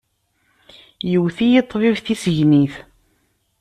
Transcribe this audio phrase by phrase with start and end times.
[1.13, 2.75] Iwet-iyi ṭṭbib tissegnit.